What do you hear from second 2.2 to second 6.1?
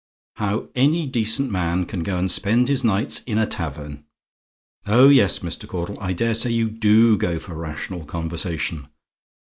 spend his nights in a tavern! oh, yes, Mr. Caudle;